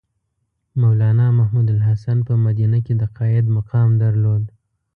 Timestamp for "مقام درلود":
3.57-4.43